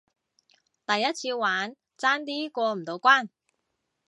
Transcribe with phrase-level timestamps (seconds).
[0.03, 0.03] 第
[0.99, 3.29] 一次玩，爭啲過唔到關